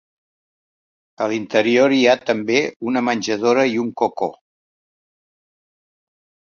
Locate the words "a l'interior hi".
1.25-2.01